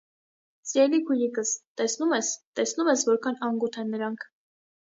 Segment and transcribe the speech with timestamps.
[0.69, 1.51] -Սիրելի՛ քույրիկս,
[1.83, 4.29] տեսնո՞ւմ ես, տեսնո՞ւմ ես, որքան անգութ են նրանք…